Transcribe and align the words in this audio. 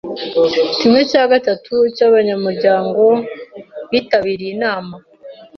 Kimwe 0.77 1.01
cya 1.11 1.23
gatatu 1.31 1.73
cyabanyamuryango 1.95 3.03
bitabiriye 3.91 4.51
inama. 4.57 4.95